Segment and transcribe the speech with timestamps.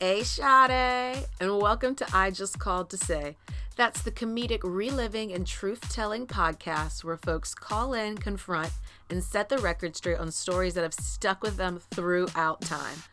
[0.00, 3.36] Hey, Sade, and welcome to I Just Called to Say.
[3.76, 8.72] That's the comedic reliving and truth telling podcast where folks call in, confront,
[9.08, 13.04] and set the record straight on stories that have stuck with them throughout time.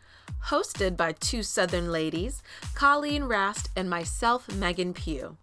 [0.47, 2.41] Hosted by two Southern ladies,
[2.73, 5.37] Colleen Rast and myself, Megan Pugh.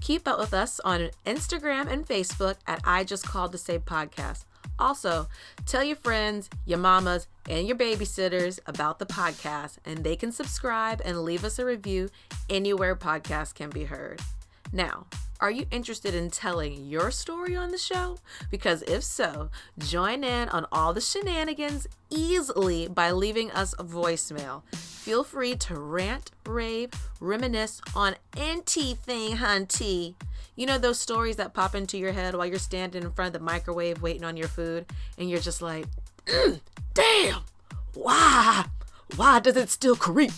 [0.00, 4.44] Keep up with us on Instagram and Facebook at I Just Called to Say Podcast.
[4.78, 5.28] Also,
[5.64, 11.00] tell your friends, your mamas, and your babysitters about the podcast, and they can subscribe
[11.04, 12.08] and leave us a review
[12.50, 14.20] anywhere podcasts can be heard.
[14.72, 15.06] Now,
[15.38, 18.18] are you interested in telling your story on the show?
[18.50, 24.62] Because if so, join in on all the shenanigans easily by leaving us a voicemail.
[24.74, 26.90] Feel free to rant, rave,
[27.20, 30.14] reminisce on anything, hunty.
[30.56, 33.40] You know those stories that pop into your head while you're standing in front of
[33.40, 34.86] the microwave waiting on your food,
[35.18, 35.84] and you're just like,
[36.24, 36.60] mm,
[36.94, 37.42] damn,
[37.92, 38.64] why?
[39.16, 40.32] Why does it still creep?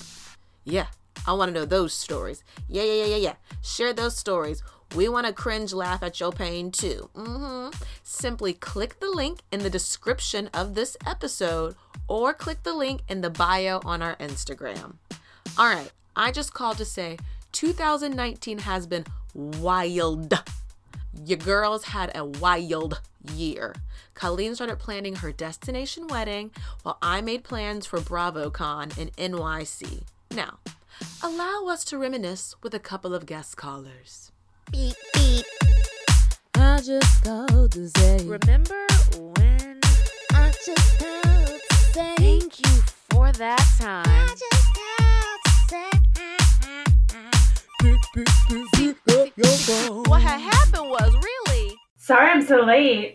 [0.65, 0.87] Yeah,
[1.27, 2.43] I want to know those stories.
[2.69, 3.35] Yeah, yeah, yeah, yeah, yeah.
[3.63, 4.63] Share those stories.
[4.95, 7.11] We want to cringe laugh at your pain too.
[7.15, 7.83] Mm-hmm.
[8.03, 11.75] Simply click the link in the description of this episode
[12.09, 14.95] or click the link in the bio on our Instagram.
[15.59, 17.19] All right, I just called to say
[17.53, 20.33] 2019 has been wild.
[21.25, 23.01] Your girls had a wild
[23.35, 23.75] year.
[24.15, 26.51] Colleen started planning her destination wedding
[26.83, 30.03] while I made plans for BravoCon in NYC.
[30.31, 30.59] Now,
[31.23, 34.33] allow us to reminisce with a couple of guest callers.
[34.71, 35.45] Beep, beep.
[36.55, 38.19] I just called to say.
[38.25, 39.81] Remember when?
[40.33, 42.15] I just called to say.
[42.17, 44.05] Thank you for that time.
[44.07, 45.41] I just called
[48.75, 49.99] to say.
[50.07, 51.77] What had happened was really.
[51.97, 53.15] Sorry I'm so late.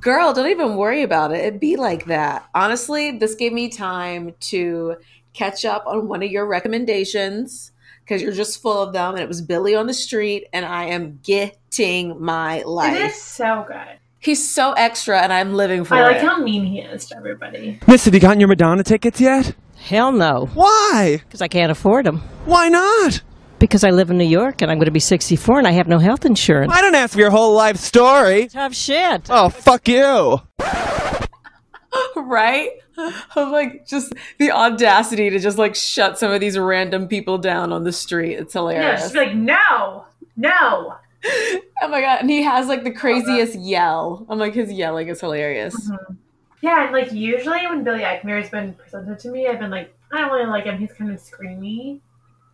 [0.00, 1.38] Girl, don't even worry about it.
[1.38, 2.46] It'd be like that.
[2.54, 4.96] Honestly, this gave me time to
[5.32, 7.72] catch up on one of your recommendations
[8.04, 9.14] because you're just full of them.
[9.14, 12.96] And it was Billy on the Street, and I am getting my life.
[12.96, 13.98] It is so good.
[14.18, 16.00] He's so extra, and I'm living for it.
[16.00, 16.22] I like it.
[16.24, 17.78] how mean he is to everybody.
[17.86, 19.54] Miss, have you gotten your Madonna tickets yet?
[19.76, 21.22] Hell no, Why?
[21.24, 22.18] because I can't afford them.
[22.44, 23.22] Why not?
[23.58, 25.88] Because I live in New York and I'm going to be 64 and I have
[25.88, 26.72] no health insurance.
[26.72, 28.48] I don't ask for your whole life story.
[28.48, 29.28] Tough shit.
[29.30, 30.40] Oh, fuck you.
[32.16, 32.70] right?
[33.36, 37.72] Of like just the audacity to just like shut some of these random people down
[37.72, 38.34] on the street.
[38.34, 39.00] It's hilarious.
[39.00, 40.06] Yeah, she's like, no,
[40.36, 40.96] no.
[41.24, 42.20] oh my god.
[42.20, 44.26] And he has like the oh, craziest yell.
[44.28, 45.74] I'm like, his yelling is hilarious.
[45.88, 46.14] Mm-hmm.
[46.62, 49.94] Yeah, and like usually when Billy Eichner has been presented to me, I've been like,
[50.12, 50.78] I don't really like him.
[50.78, 52.00] He's kind of screamy.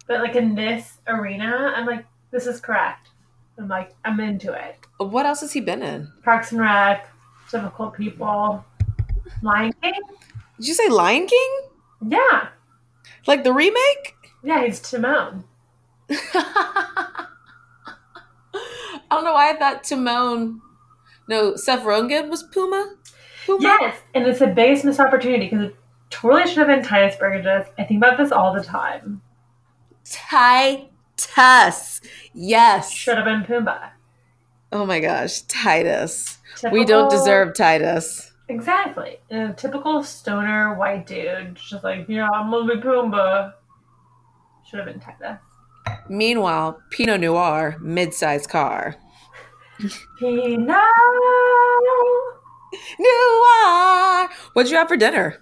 [0.06, 3.08] But like in this arena, I'm like, this is correct.
[3.58, 4.76] I'm like, I'm into it.
[4.98, 6.12] What else has he been in?
[6.22, 7.08] Parks and Rec,
[7.50, 8.64] Difficult People,
[9.42, 9.94] Lion King.
[10.58, 11.60] Did you say Lion King?
[12.08, 12.48] Yeah,
[13.26, 14.14] Like the remake?
[14.42, 15.44] yeah, he's Timon.
[16.10, 17.26] I
[19.10, 20.60] don't know why I thought Timon.
[21.28, 22.94] No, Seth Rogen was Puma.
[23.44, 23.62] Puma?
[23.62, 25.76] Yes, and it's the biggest missed opportunity because it
[26.10, 27.68] totally should have been Tituss Burgess.
[27.78, 29.22] I think about this all the time.
[30.04, 32.00] Titus.
[32.32, 32.92] Yes.
[32.92, 33.90] Should have been Pumbaa.
[34.72, 36.38] Oh my gosh, Titus.
[36.70, 38.25] We don't deserve Titus.
[38.48, 43.54] Exactly And a typical stoner white dude, just like yeah, I'm gonna be Pumbaa.
[44.68, 45.38] Should have been Titus.
[46.08, 48.96] Meanwhile, Pinot Noir, mid-sized car.
[50.18, 50.68] Pinot.
[52.98, 54.28] Noir.
[54.52, 55.38] What'd you have for dinner?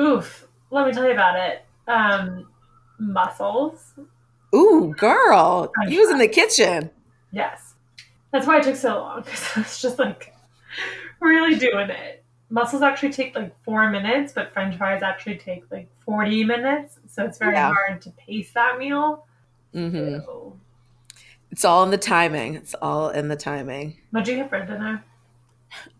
[0.00, 0.48] Oof.
[0.70, 1.64] Let me tell you about it.
[1.86, 2.48] Um,
[2.98, 3.92] mussels.
[4.54, 6.90] Ooh, girl, you was in the kitchen.
[7.32, 7.74] Yes.
[8.32, 10.33] That's why it took so long because I was just like
[11.24, 12.24] really doing it.
[12.50, 16.98] Mussels actually take like four minutes, but French fries actually take like 40 minutes.
[17.08, 17.72] So it's very Yeah.
[17.72, 19.26] hard to pace that meal.
[19.72, 20.58] hmm So,
[21.50, 22.54] It's all in the timing.
[22.54, 23.96] It's all in the timing.
[24.10, 25.04] what'd you have for dinner?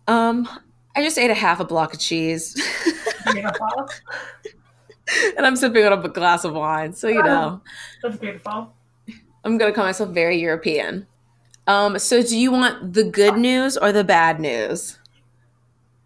[0.07, 0.49] Um,
[0.95, 2.55] I just ate a half a block of cheese,
[3.33, 3.89] Beautiful.
[5.37, 6.93] and I'm sipping on a glass of wine.
[6.93, 7.61] So you know,
[8.03, 8.73] That's beautiful.
[9.45, 11.07] I'm gonna call myself very European.
[11.67, 14.99] Um, so do you want the good news or the bad news?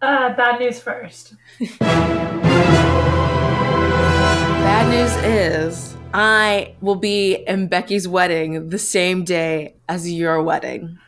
[0.00, 1.34] Uh, bad news first.
[4.60, 10.98] Bad news is I will be in Becky's wedding the same day as your wedding.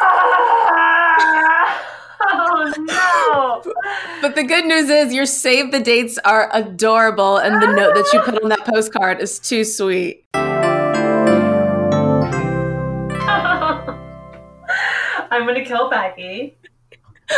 [0.00, 1.78] Ah!
[2.24, 3.60] Oh no!
[4.22, 8.08] But the good news is your save the dates are adorable and the note that
[8.12, 10.24] you put on that postcard is too sweet.
[10.34, 10.40] I'm
[15.46, 16.54] gonna kill Becky.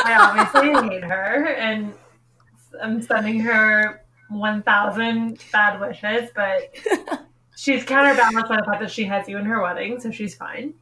[0.04, 1.94] I obviously hate her, and
[2.82, 6.74] I'm sending her 1,000 bad wishes, but
[7.56, 10.74] she's counterbalanced by the fact that she has you in her wedding, so she's fine.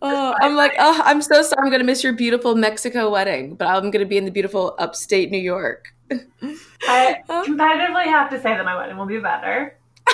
[0.00, 1.66] Oh, I'm like, oh, I'm so sorry.
[1.66, 5.30] I'm gonna miss your beautiful Mexico wedding, but I'm gonna be in the beautiful upstate
[5.30, 5.92] New York.
[6.10, 7.44] I oh.
[7.46, 9.76] competitively have to say that my wedding will be better.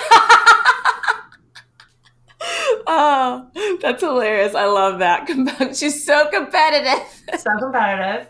[2.87, 4.55] oh, that's hilarious.
[4.55, 5.27] I love that.
[5.75, 7.05] She's so competitive.
[7.39, 8.27] So competitive.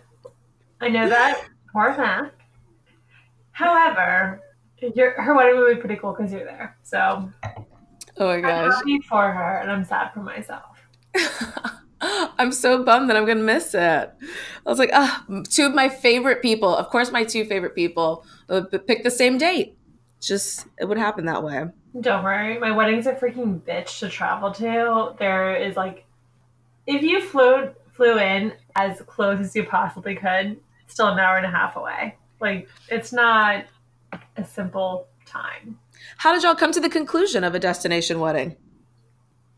[0.82, 2.42] I know that a fact.
[3.52, 4.42] However,
[4.96, 6.78] your, her wedding will be pretty cool because you're there.
[6.84, 7.32] So
[8.18, 8.74] Oh my I'm gosh.
[8.76, 10.64] happy for her and I'm sad for myself.
[12.02, 13.80] I'm so bummed that I'm gonna miss it.
[13.80, 14.10] I
[14.70, 16.76] was like, ah, two of my favorite people.
[16.76, 19.78] Of course, my two favorite people would pick the same date.
[20.22, 21.66] Just it would happen that way.
[22.00, 25.16] Don't worry, my wedding's a freaking bitch to travel to.
[25.18, 26.06] There is like,
[26.86, 31.38] if you flew flew in as close as you possibly could, it's still an hour
[31.38, 32.16] and a half away.
[32.42, 33.66] Like, it's not
[34.36, 35.80] a simple time.
[36.18, 38.58] How did y'all come to the conclusion of a destination wedding?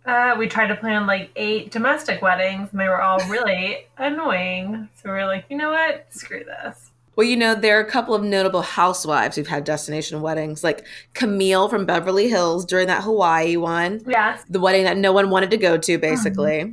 [0.05, 4.87] Uh, we tried to plan like eight domestic weddings, and they were all really annoying.
[4.95, 6.05] So we were like, you know what?
[6.13, 6.91] Screw this.
[7.17, 10.85] Well, you know, there are a couple of notable housewives who've had destination weddings, like
[11.15, 14.43] Camille from Beverly Hills during that Hawaii one, Yes.
[14.47, 16.61] the wedding that no one wanted to go to, basically.
[16.61, 16.71] Uh-huh.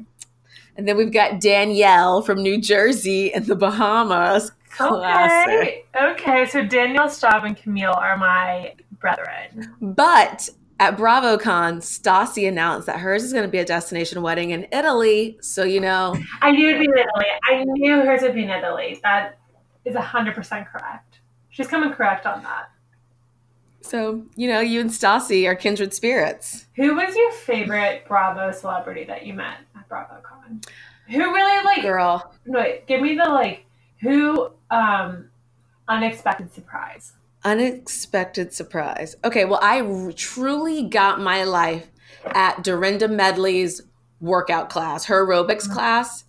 [0.76, 4.52] And then we've got Danielle from New Jersey and the Bahamas.
[4.68, 5.86] Classic.
[5.96, 6.10] Okay.
[6.12, 6.46] Okay.
[6.46, 9.74] So Danielle Staub and Camille are my brethren.
[9.80, 10.50] But
[10.80, 15.38] at BravoCon, Stassi announced that hers is going to be a destination wedding in Italy.
[15.40, 17.26] So, you know, I knew it'd be in Italy.
[17.48, 18.98] I knew hers would be in Italy.
[19.04, 19.38] That
[19.84, 21.18] is hundred percent correct.
[21.50, 22.70] She's coming correct on that.
[23.80, 26.66] so, you know, you and Stassi are kindred spirits.
[26.76, 30.66] Who was your favorite Bravo celebrity that you met at BravoCon?
[31.08, 31.82] Who really like?
[31.82, 33.64] Girl, No, wait, give me the like.
[34.00, 35.28] Who um
[35.88, 37.12] unexpected surprise?
[37.44, 39.16] unexpected surprise.
[39.22, 41.86] Okay, well, I r- truly got my life
[42.24, 43.82] at Dorinda Medley's
[44.20, 45.04] workout class.
[45.04, 46.24] Her aerobics class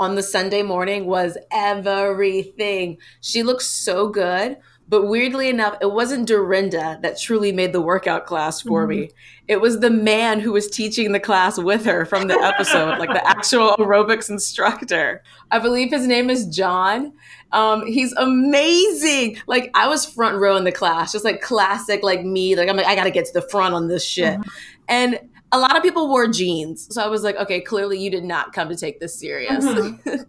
[0.00, 2.96] on the Sunday morning was everything.
[3.20, 4.56] She looked so good.
[4.88, 9.10] But weirdly enough, it wasn't Dorinda that truly made the workout class for me.
[9.46, 13.10] It was the man who was teaching the class with her from the episode, like
[13.10, 15.22] the actual aerobics instructor.
[15.52, 17.12] I believe his name is John.
[17.52, 19.36] Um, he's amazing.
[19.46, 22.56] Like I was front row in the class, just like classic, like me.
[22.56, 24.40] Like I'm like I gotta get to the front on this shit.
[24.88, 25.20] And
[25.52, 28.52] a lot of people wore jeans, so I was like, okay, clearly you did not
[28.52, 29.64] come to take this serious.
[29.64, 29.98] Mhm.
[30.06, 30.26] and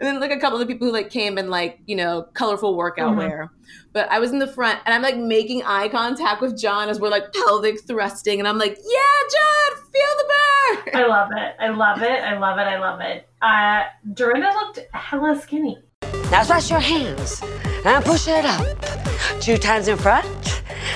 [0.00, 2.76] then like a couple of the people who like came in like you know colorful
[2.76, 3.18] workout Mhm.
[3.18, 3.50] wear.
[3.92, 6.98] But I was in the front and I'm like making eye contact with John as
[7.00, 11.02] we're like pelvic thrusting, and I'm like, yeah, John, feel the burn.
[11.02, 11.54] I love it.
[11.58, 12.20] I love it.
[12.22, 12.62] I love it.
[12.62, 13.28] I love it.
[13.42, 13.82] Uh,
[14.14, 15.78] Dorinda looked hella skinny.
[16.30, 17.42] Now stretch your hands
[17.84, 18.64] and push it up.
[19.40, 20.26] Two times in front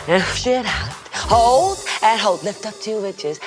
[0.09, 0.93] and push it out.
[1.13, 2.43] Hold and hold.
[2.45, 3.41] Lift up two inches.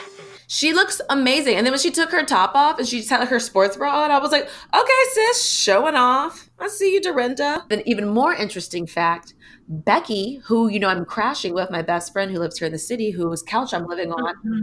[0.52, 1.58] She looks amazing.
[1.58, 3.78] And then when she took her top off and she just had like her sports
[3.78, 6.50] bra on, I was like, okay, sis, showing off.
[6.58, 7.66] I see you, Dorinda.
[7.70, 9.36] An even more interesting fact
[9.68, 12.80] Becky, who, you know, I'm crashing with, my best friend who lives here in the
[12.80, 14.62] city, whose couch I'm living on, mm-hmm.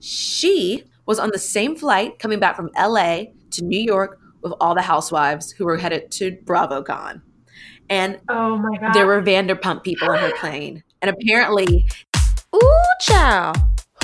[0.00, 4.74] she was on the same flight coming back from LA to New York with all
[4.74, 7.22] the housewives who were headed to BravoCon.
[7.88, 8.92] And Oh my god.
[8.92, 10.82] there were Vanderpump people on her plane.
[11.00, 11.86] And apparently,
[12.52, 13.56] ooh, child,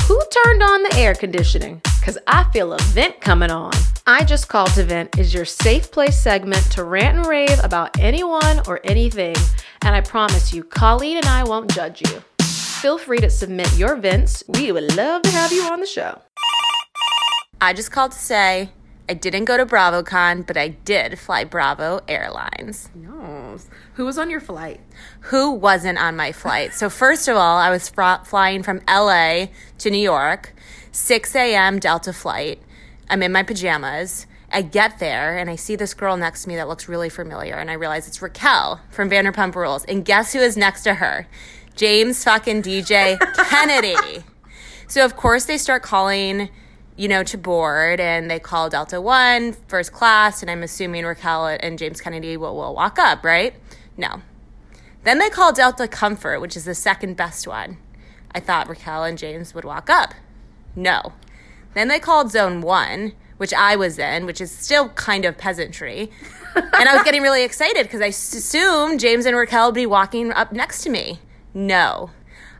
[0.06, 1.80] who turned on the air conditioning?
[1.98, 3.72] Because I feel a vent coming on.
[4.06, 7.98] I Just Called to Vent is your safe place segment to rant and rave about
[7.98, 9.34] anyone or anything.
[9.80, 12.22] And I promise you, Colleen and I won't judge you.
[12.42, 14.44] Feel free to submit your vents.
[14.46, 16.20] We would love to have you on the show.
[17.62, 18.68] I just called to say
[19.08, 22.88] I didn't go to BravoCon, but I did fly Bravo Airlines.
[22.94, 23.58] No.
[23.94, 24.80] Who was on your flight?
[25.22, 26.72] Who wasn't on my flight?
[26.72, 29.46] So, first of all, I was fr- flying from LA
[29.78, 30.54] to New York,
[30.92, 31.78] 6 a.m.
[31.78, 32.62] Delta flight.
[33.10, 34.26] I'm in my pajamas.
[34.50, 37.56] I get there and I see this girl next to me that looks really familiar,
[37.56, 39.84] and I realize it's Raquel from Vanderpump Rules.
[39.84, 41.26] And guess who is next to her?
[41.74, 43.18] James fucking DJ
[43.48, 44.24] Kennedy.
[44.86, 46.48] So of course they start calling,
[46.96, 51.46] you know, to board and they call Delta One, first class, and I'm assuming Raquel
[51.46, 53.54] and James Kennedy will, will walk up, right?
[53.96, 54.22] No.
[55.02, 57.78] Then they call Delta Comfort, which is the second best one.
[58.34, 60.14] I thought Raquel and James would walk up.
[60.74, 61.12] No.
[61.74, 66.10] Then they called Zone One, which I was in, which is still kind of peasantry.
[66.54, 70.32] and I was getting really excited because I assumed James and Raquel would be walking
[70.32, 71.20] up next to me.
[71.52, 72.10] No.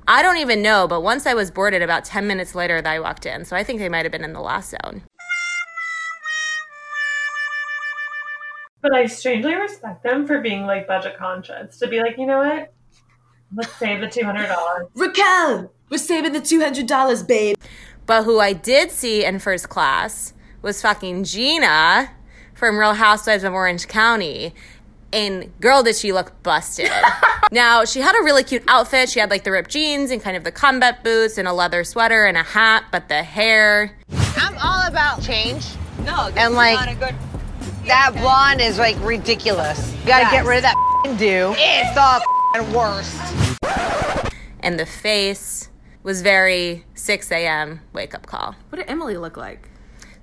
[0.06, 3.00] I don't even know, but once I was boarded, about 10 minutes later, that I
[3.00, 3.44] walked in.
[3.44, 5.02] So I think they might have been in the last zone.
[8.82, 11.78] But I strangely respect them for being like budget conscious.
[11.78, 12.74] To be like, you know what?
[13.54, 14.88] Let's save the two hundred dollars.
[14.94, 17.56] Raquel, we're saving the two hundred dollars, babe.
[18.04, 22.10] But who I did see in first class was fucking Gina
[22.52, 24.54] from Real Housewives of Orange County.
[25.14, 26.90] And girl, did she look busted.
[27.52, 29.08] now, she had a really cute outfit.
[29.08, 31.84] She had like the ripped jeans and kind of the combat boots and a leather
[31.84, 33.96] sweater and a hat, but the hair.
[34.36, 35.64] I'm all about change.
[36.04, 36.98] No, And, like,
[37.86, 39.94] That blonde is like ridiculous.
[40.00, 41.54] You gotta get rid of that f***ing do.
[41.56, 43.16] It's the f***ing worst.
[44.60, 45.68] And the face
[46.02, 47.80] was very 6 a.m.
[47.92, 48.56] wake up call.
[48.70, 49.68] What did Emily look like?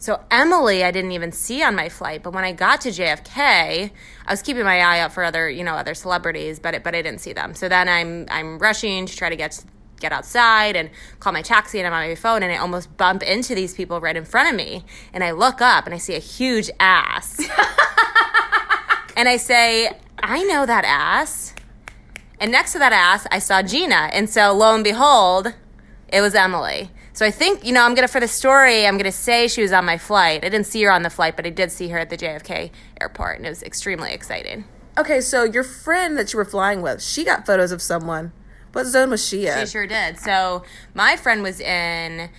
[0.01, 3.37] So Emily, I didn't even see on my flight, but when I got to JFK,
[3.37, 6.95] I was keeping my eye out for other, you know, other celebrities, but it, but
[6.95, 7.53] I didn't see them.
[7.53, 9.63] So then I'm I'm rushing to try to get
[9.99, 10.89] get outside and
[11.19, 14.01] call my taxi, and I'm on my phone, and I almost bump into these people
[14.01, 17.39] right in front of me, and I look up and I see a huge ass,
[19.15, 19.91] and I say,
[20.23, 21.53] I know that ass,
[22.39, 25.53] and next to that ass, I saw Gina, and so lo and behold,
[26.07, 26.89] it was Emily.
[27.13, 29.47] So I think, you know, I'm going to, for the story, I'm going to say
[29.47, 30.45] she was on my flight.
[30.45, 32.71] I didn't see her on the flight, but I did see her at the JFK
[33.01, 34.65] airport, and it was extremely exciting.
[34.97, 38.31] Okay, so your friend that you were flying with, she got photos of someone.
[38.71, 39.59] What zone was she in?
[39.59, 40.17] She sure did.
[40.19, 40.63] So
[40.93, 42.29] my friend was in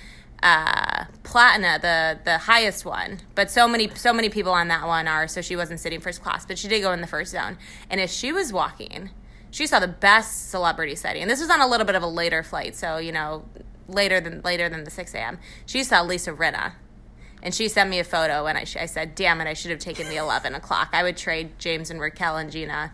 [0.43, 5.07] uh, Platina, the the highest one, but so many so many people on that one
[5.09, 5.29] are.
[5.29, 7.59] So she wasn't sitting first class, but she did go in the first zone.
[7.91, 9.11] And as she was walking,
[9.51, 11.23] she saw the best celebrity setting.
[11.23, 13.45] And this was on a little bit of a later flight, so you know
[13.89, 15.39] later than later than the six a.m.
[15.67, 16.73] She saw Lisa Rinna.
[17.45, 19.49] And she sent me a photo, and I, I said, "Damn it!
[19.49, 20.91] I should have taken the eleven o'clock.
[20.93, 22.93] I would trade James and Raquel and Gina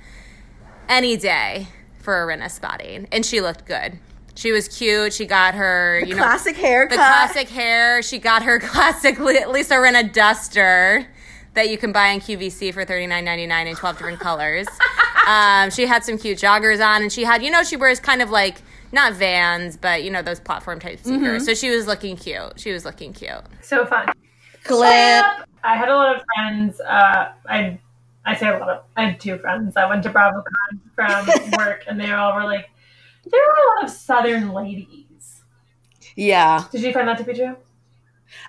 [0.88, 1.68] any day
[1.98, 3.98] for a Rinna spotting." And she looked good.
[4.34, 5.12] She was cute.
[5.12, 6.90] She got her, you know, classic haircut.
[6.90, 8.02] the classic hair.
[8.02, 11.06] She got her classic Lisa Rinna duster
[11.54, 14.66] that you can buy on QVC for thirty nine ninety nine in twelve different colors.
[15.26, 18.22] um, she had some cute joggers on, and she had, you know, she wears kind
[18.22, 21.44] of like not Vans, but you know those platform type sneakers.
[21.44, 22.54] So she was looking cute.
[22.56, 23.42] She was looking cute.
[23.62, 24.08] So fun.
[24.64, 25.24] Clip.
[25.64, 26.80] I had a lot of friends.
[26.80, 27.78] Uh, I
[28.24, 28.84] I say a lot of.
[28.96, 29.76] I had two friends.
[29.76, 30.44] I went to BravoCon
[30.94, 32.68] from work, and they all were like,
[33.24, 35.42] there were a lot of Southern ladies.
[36.14, 36.64] Yeah.
[36.72, 37.56] Did you find that to be true?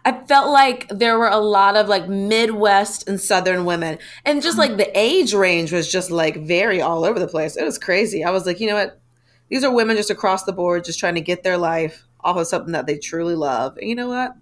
[0.03, 3.99] I felt like there were a lot of like Midwest and Southern women.
[4.25, 7.55] And just like the age range was just like very all over the place.
[7.55, 8.23] It was crazy.
[8.23, 8.99] I was like, you know what?
[9.49, 12.47] These are women just across the board, just trying to get their life off of
[12.47, 13.77] something that they truly love.
[13.77, 14.33] And you know what?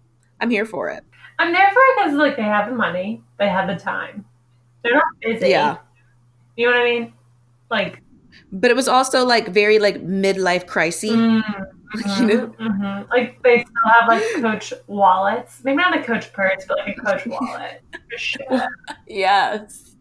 [0.41, 1.03] I'm here for it.
[1.39, 4.25] I'm there for it because like they have the money, they have the time.
[4.83, 5.49] They're not busy.
[5.49, 5.77] Yeah.
[6.55, 7.13] You know what I mean?
[7.69, 8.01] Like,
[8.51, 11.11] But it was also like very like midlife crisis.
[11.11, 11.43] mm,
[12.19, 12.47] You know?
[12.59, 13.09] mhm.
[13.09, 15.61] like they still have like coach wallets.
[15.63, 17.81] Maybe not a coach purse, but like a coach wallet.
[18.11, 18.67] For sure.
[19.07, 19.95] Yes.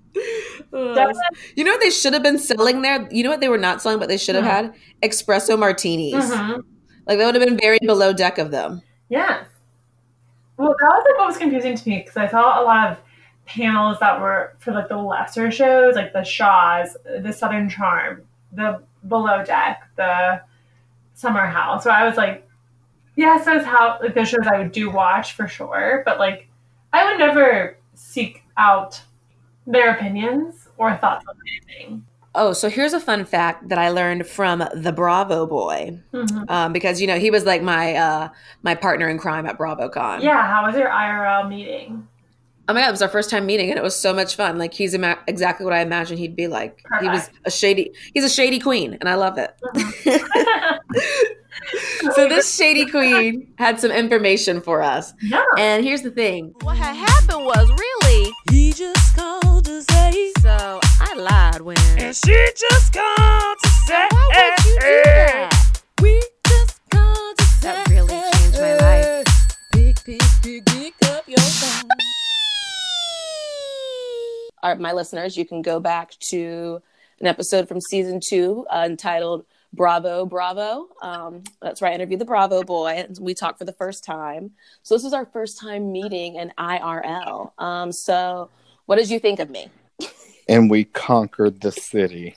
[0.73, 3.09] You know what they should have been selling there?
[3.11, 4.75] You know what they were not selling, but they should have had?
[5.03, 6.31] Espresso martinis.
[6.31, 6.63] Mhm.
[7.07, 8.83] Like that would have been very below deck of them.
[9.09, 9.47] Yes.
[10.57, 12.99] Well, that was like what was confusing to me because I saw a lot of
[13.45, 18.83] panels that were for like the lesser shows, like the Shahs, the Southern Charm, the
[19.07, 20.41] Below Deck, the
[21.15, 21.85] Summer House.
[21.85, 22.49] So I was like,
[23.15, 26.49] yes, those how like those shows I would do watch for sure, but like
[26.93, 29.01] I would never seek out
[29.67, 32.05] their opinions or thoughts on anything.
[32.39, 36.51] Oh, so here's a fun fact that I learned from the Bravo boy, Mhm.
[36.51, 38.29] um, because you know he was like my uh,
[38.63, 40.23] my partner in crime at BravoCon.
[40.23, 42.07] Yeah, how was your IRL meeting?
[42.69, 44.59] Oh my god, it was our first time meeting, and it was so much fun.
[44.59, 46.85] Like he's ima- exactly what I imagined he'd be like.
[47.01, 47.93] He was a shady.
[48.13, 49.55] He's a shady queen, and I love it.
[52.15, 55.43] so this shady queen had some information for us, yeah.
[55.59, 56.55] and here's the thing.
[56.63, 58.33] What had happened was really.
[58.51, 59.46] He just called to say, So I
[61.17, 61.77] lied when.
[61.99, 65.83] and she just called to say, Why would you do that?
[66.03, 69.27] we just called to say, That really changed my life.
[69.73, 71.91] Pick, pick, pick, pick up your phone.
[74.63, 76.83] All right, my listeners, you can go back to
[77.21, 80.89] an episode from season two uh, entitled Bravo, Bravo.
[81.03, 83.05] Um, that's where I interviewed the Bravo boy.
[83.09, 84.51] And we talked for the first time.
[84.83, 87.53] So this was our first time meeting in IRL.
[87.59, 88.51] Um, so
[88.87, 89.69] what did you think of me?
[90.49, 92.37] And we conquered the city.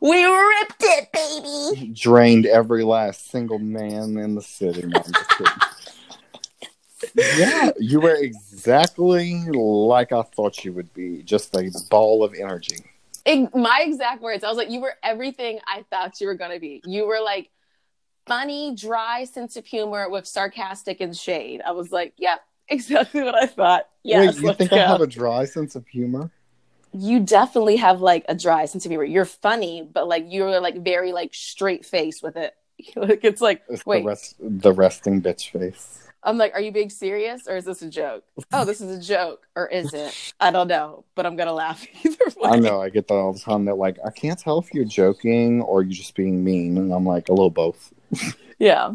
[0.00, 1.92] We ripped it, baby.
[1.92, 4.82] Drained every last single man in the city.
[4.82, 5.52] No, I'm just kidding.
[7.38, 11.22] yeah, you were exactly like I thought you would be.
[11.22, 12.78] Just a ball of energy.
[13.26, 14.44] Ex- my exact words.
[14.44, 16.80] I was like, you were everything I thought you were going to be.
[16.86, 17.50] You were like
[18.26, 21.60] funny, dry sense of humor with sarcastic and shade.
[21.66, 23.88] I was like, yep, exactly what I thought.
[24.02, 24.76] Yes, Wait, you think go.
[24.76, 26.30] I have a dry sense of humor?
[26.98, 29.04] You definitely have like a dry sense of humor.
[29.04, 32.54] You're funny, but like you're like very like straight face with it.
[32.96, 36.02] like it's like It's wait, the rest, the resting bitch face.
[36.22, 38.24] I'm like, are you being serious or is this a joke?
[38.52, 40.34] Oh, this is a joke or is it?
[40.40, 42.50] I don't know, but I'm gonna laugh either way.
[42.50, 43.64] I know I get that all the time.
[43.64, 47.04] They're like, I can't tell if you're joking or you're just being mean, and I'm
[47.04, 47.92] like, a little both.
[48.58, 48.86] Yeah,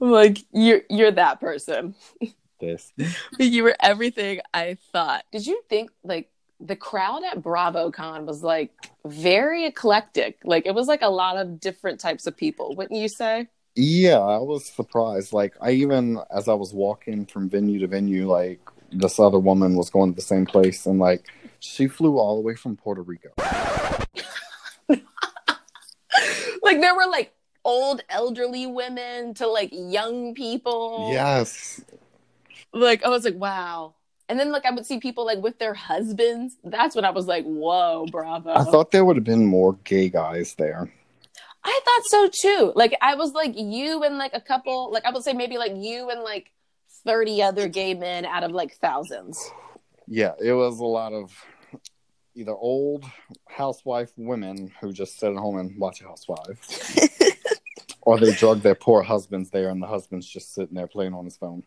[0.00, 1.94] I'm like you're you're that person.
[2.58, 2.92] This
[3.38, 5.24] you were everything I thought.
[5.30, 8.72] Did you think like the crowd at BravoCon was like
[9.04, 10.38] very eclectic?
[10.44, 13.48] Like it was like a lot of different types of people, wouldn't you say?
[13.74, 15.34] Yeah, I was surprised.
[15.34, 18.58] Like, I even, as I was walking from venue to venue, like,
[18.90, 21.26] this other woman was going to the same place, and, like,
[21.60, 23.28] she flew all the way from Puerto Rico.
[26.66, 27.32] Like there were like
[27.64, 31.10] old elderly women to like young people.
[31.12, 31.80] Yes.
[32.72, 33.94] Like I was like, wow.
[34.28, 36.56] And then like I would see people like with their husbands.
[36.64, 38.54] That's when I was like, whoa, bravo.
[38.54, 40.92] I thought there would have been more gay guys there.
[41.64, 42.72] I thought so too.
[42.74, 45.72] Like I was like you and like a couple, like I would say maybe like
[45.76, 46.50] you and like
[47.04, 49.50] 30 other gay men out of like thousands.
[50.08, 51.32] Yeah, it was a lot of
[52.36, 53.04] either old
[53.48, 56.98] housewife women who just sit at home and watch Housewives,
[58.02, 61.24] or they drug their poor husbands there, and the husband's just sitting there playing on
[61.24, 61.64] his phone.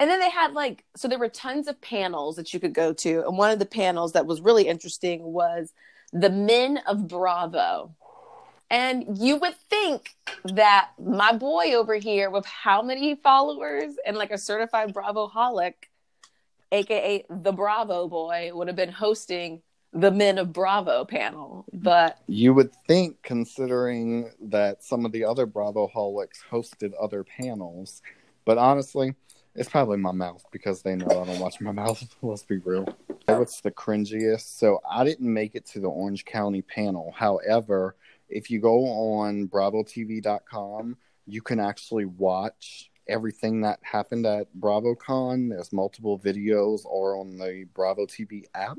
[0.00, 2.92] And then they had like, so there were tons of panels that you could go
[2.92, 3.24] to.
[3.26, 5.72] And one of the panels that was really interesting was
[6.12, 7.94] the men of Bravo.
[8.70, 10.14] And you would think
[10.44, 15.74] that my boy over here, with how many followers and like a certified Bravo holic,
[16.70, 19.62] aka the Bravo boy, would have been hosting
[19.92, 21.64] the Men of Bravo panel.
[21.72, 28.02] But You would think, considering that some of the other Bravo holics hosted other panels,
[28.44, 29.14] but honestly,
[29.58, 32.02] it's probably my mouth because they know I don't watch my mouth.
[32.22, 32.86] Let's be real.
[33.26, 34.58] What's the cringiest?
[34.58, 37.12] So I didn't make it to the Orange County panel.
[37.16, 37.96] However,
[38.28, 40.96] if you go on BravoTV.com,
[41.26, 45.50] you can actually watch everything that happened at BravoCon.
[45.50, 48.78] There's multiple videos or on the Bravo TV app.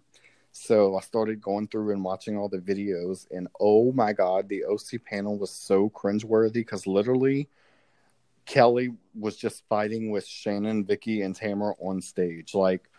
[0.51, 4.65] So I started going through and watching all the videos, and oh my god, the
[4.65, 7.49] OC panel was so cringeworthy because literally
[8.49, 12.55] Kelly was just fighting with Shannon, Vicki, and Tamara on stage.
[12.55, 12.89] Like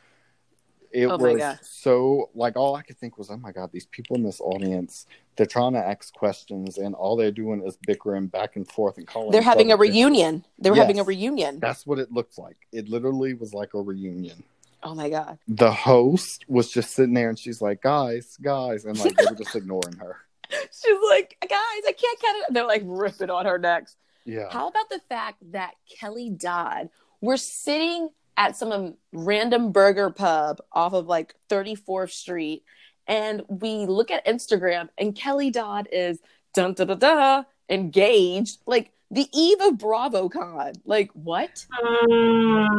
[0.93, 4.17] it Oh was so like all I could think was, oh my god, these people
[4.17, 8.55] in this audience, they're trying to ask questions, and all they're doing is bickering back
[8.55, 9.33] and forth and calling.
[9.33, 9.81] they're having a bitches.
[9.81, 10.45] reunion.
[10.59, 11.59] They were having a reunion.
[11.59, 12.57] That's what it looked like.
[12.73, 14.45] It literally was like a reunion
[14.85, 15.39] Oh my God.
[15.49, 19.37] the host was just sitting there and she's like, guys, guys, and like they were
[19.37, 20.17] just ignoring her.
[20.49, 22.55] She's like, guys, I can't cut it.
[22.55, 23.97] They're like ripping on her next.
[24.25, 24.49] Yeah.
[24.51, 30.93] How about the fact that Kelly Dodd, we're sitting at some random burger pub off
[30.93, 32.65] of like 34th Street,
[33.07, 36.21] and we look at Instagram, and Kelly Dodd is
[36.55, 40.77] dun da da da engaged, like the eve of BravoCon.
[40.85, 41.67] Like what?
[41.83, 42.71] Mm,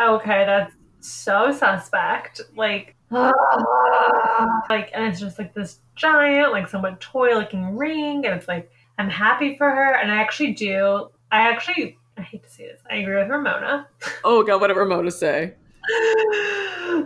[0.00, 2.40] okay, that's so suspect.
[2.56, 8.70] Like, like, and it's just like this giant, like somewhat toy-looking ring, and it's like
[8.98, 11.08] I'm happy for her, and I actually do.
[11.30, 13.88] I actually, I hate to say this, I agree with Ramona.
[14.24, 15.54] Oh god, what did Ramona say?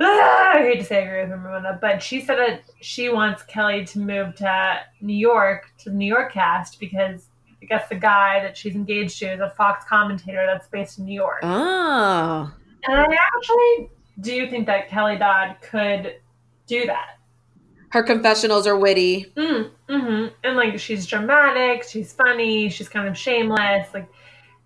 [0.02, 3.42] Ah, I hate to say I agree with Ramona, but she said that she wants
[3.42, 7.28] Kelly to move to New York to the New York cast because
[7.62, 11.04] I guess the guy that she's engaged to is a Fox commentator that's based in
[11.04, 11.40] New York.
[11.42, 12.52] Oh.
[12.84, 16.16] And I actually do think that Kelly Dodd could
[16.66, 17.18] do that.
[17.90, 19.32] Her confessionals are witty.
[19.36, 23.88] Mm, hmm And like she's dramatic, she's funny, she's kind of shameless.
[23.92, 24.08] Like,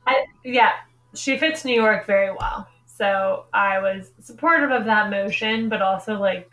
[0.07, 0.73] I, yeah,
[1.15, 2.69] she fits New York very well.
[2.87, 6.51] So I was supportive of that motion, but also like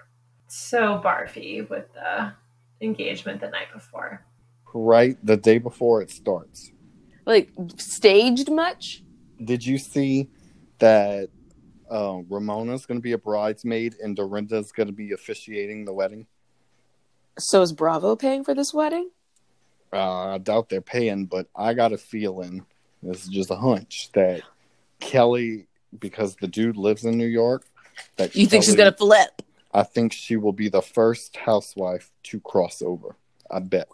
[0.48, 2.34] so barfy with the
[2.82, 4.26] engagement the night before.
[4.74, 6.72] Right the day before it starts.
[7.26, 9.04] Like staged much?
[9.44, 10.30] Did you see
[10.80, 11.30] that
[11.90, 16.28] uh, Ramona's going to be a bridesmaid and Dorinda's going to be officiating the wedding?
[17.38, 19.10] So is Bravo paying for this wedding?
[19.94, 22.66] Uh, I doubt they're paying, but I got a feeling,
[23.04, 24.42] this is just a hunch, that
[25.00, 25.68] Kelly,
[26.00, 27.66] because the dude lives in New York,
[28.18, 29.42] that You think she's gonna flip?
[29.74, 33.16] I think she will be the first housewife to cross over.
[33.50, 33.88] I bet.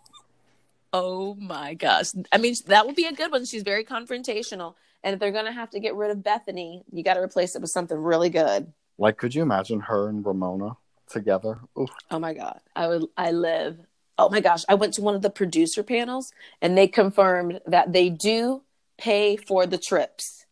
[0.94, 2.12] Oh my gosh.
[2.32, 3.46] I mean, that would be a good one.
[3.46, 4.76] She's very confrontational.
[5.04, 7.56] And if they're going to have to get rid of Bethany, you got to replace
[7.56, 8.72] it with something really good.
[8.98, 10.78] Like, could you imagine her and Ramona
[11.10, 11.60] together?
[11.80, 11.90] Oof.
[12.12, 12.60] Oh my God.
[12.76, 13.78] I would, I live.
[14.18, 14.64] Oh my gosh.
[14.68, 18.64] I went to one of the producer panels and they confirmed that they do
[18.98, 20.46] pay for the trips.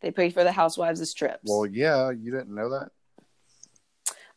[0.00, 1.40] They pay for the housewives' trips.
[1.44, 2.90] Well, yeah, you didn't know that.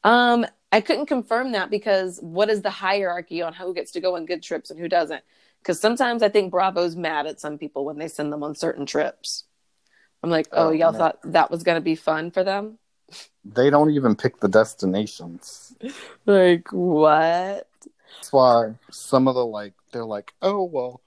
[0.04, 4.16] Um, I couldn't confirm that because what is the hierarchy on who gets to go
[4.16, 5.24] on good trips and who doesn't?
[5.62, 8.86] Because sometimes I think Bravo's mad at some people when they send them on certain
[8.86, 9.44] trips.
[10.24, 10.98] I'm like, oh, Oh, y'all no.
[10.98, 12.79] thought that was gonna be fun for them?
[13.46, 15.76] They don't even pick the destinations.
[16.26, 17.68] Like what?
[18.16, 21.02] That's why some of the like they're like, oh well,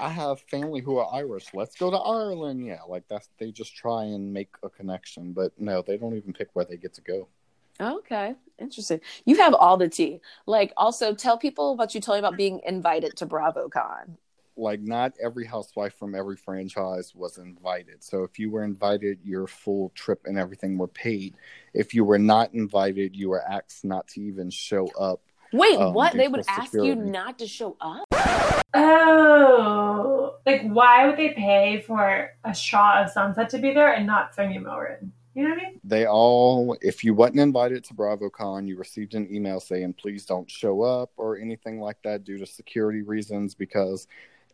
[0.00, 1.46] I have family who are Irish.
[1.54, 2.66] Let's go to Ireland.
[2.66, 6.32] Yeah, like that's they just try and make a connection, but no, they don't even
[6.32, 7.28] pick where they get to go.
[7.80, 9.00] Okay, interesting.
[9.24, 10.20] You have all the tea.
[10.46, 14.16] Like, also tell people what you told me about being invited to BravoCon.
[14.56, 18.02] Like not every housewife from every franchise was invited.
[18.04, 21.34] So if you were invited, your full trip and everything were paid.
[21.74, 25.20] If you were not invited, you were asked not to even show up.
[25.52, 26.14] Wait, um, what?
[26.14, 28.06] They to would ask you not to show up?
[28.74, 34.06] Oh, like why would they pay for a Shah of Sunset to be there and
[34.06, 35.12] not Sonja Morgan?
[35.34, 35.80] You know what I mean?
[35.82, 40.50] They all, if you wasn't invited to BravoCon, you received an email saying please don't
[40.50, 44.06] show up or anything like that due to security reasons because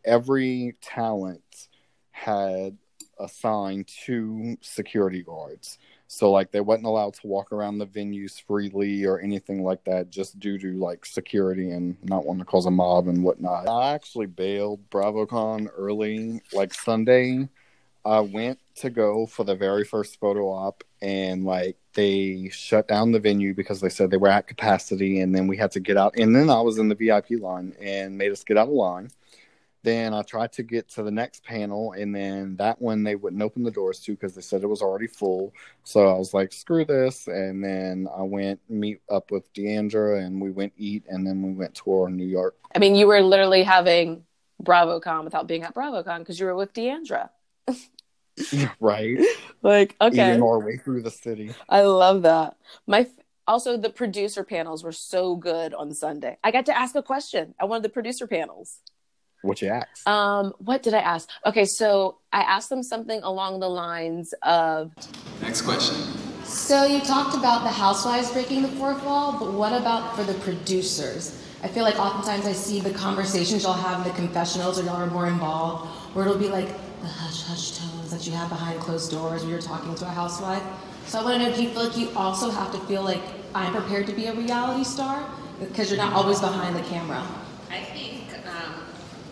[0.05, 1.67] every talent
[2.11, 2.77] had
[3.19, 5.77] assigned two security guards.
[6.07, 10.09] So like they wasn't allowed to walk around the venues freely or anything like that
[10.09, 13.67] just due to like security and not wanting to cause a mob and whatnot.
[13.67, 17.47] I actually bailed BravoCon early, like Sunday.
[18.03, 23.11] I went to go for the very first photo op and like they shut down
[23.11, 25.97] the venue because they said they were at capacity and then we had to get
[25.97, 28.73] out and then I was in the VIP line and made us get out of
[28.73, 29.09] line.
[29.83, 33.41] Then I tried to get to the next panel and then that one they wouldn't
[33.41, 35.53] open the doors to because they said it was already full.
[35.83, 37.27] So I was like, screw this.
[37.27, 41.53] And then I went meet up with Deandra and we went eat and then we
[41.53, 42.55] went tour New York.
[42.75, 44.23] I mean, you were literally having
[44.61, 47.29] BravoCon without being at BravoCon because you were with Deandra.
[48.79, 49.17] right?
[49.61, 50.29] Like, okay.
[50.29, 51.53] Eating our way through the city.
[51.67, 52.55] I love that.
[52.87, 53.07] My f-
[53.45, 56.37] also the producer panels were so good on Sunday.
[56.41, 58.77] I got to ask a question at one of the producer panels.
[59.41, 60.07] What you asked?
[60.07, 61.29] Um, what did I ask?
[61.45, 64.91] Okay, so I asked them something along the lines of
[65.41, 65.95] Next question.
[66.43, 70.33] So you talked about the housewives breaking the fourth wall, but what about for the
[70.35, 71.41] producers?
[71.61, 74.95] I feel like oftentimes I see the conversations y'all have in the confessionals or y'all
[74.95, 76.67] are more involved, where it'll be like
[77.01, 80.09] the hush hush tones that you have behind closed doors when you're talking to a
[80.09, 80.63] housewife.
[81.05, 83.21] So I want to know, do you feel like you also have to feel like
[83.55, 85.29] I'm prepared to be a reality star?
[85.59, 87.25] Because you're not always behind the camera.